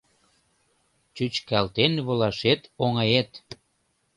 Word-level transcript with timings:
Чӱчкалтен 1.15 1.93
волашет 2.05 2.61
оҥает. 2.85 3.31